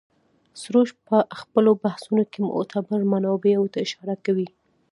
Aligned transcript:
سروش 0.61 0.89
په 1.07 1.17
خپلو 1.39 1.71
بحثونو 1.83 2.23
کې 2.31 2.39
معتبرو 2.49 3.09
منابعو 3.13 3.71
ته 3.73 3.77
اشاره 3.85 4.15
کوي. 4.25 4.47